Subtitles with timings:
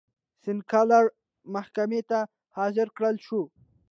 [0.43, 1.05] سینکلر
[1.53, 2.19] محکمې ته
[2.55, 3.41] حاضر کړل شو.